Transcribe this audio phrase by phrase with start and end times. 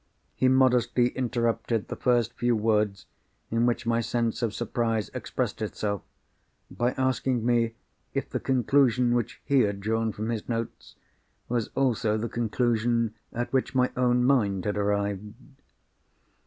[0.33, 3.05] He modestly interrupted the first few words
[3.51, 6.01] in which my sense of surprise expressed itself,
[6.71, 7.75] by asking me
[8.15, 10.95] if the conclusion which he had drawn from his notes
[11.47, 15.35] was also the conclusion at which my own mind had arrived.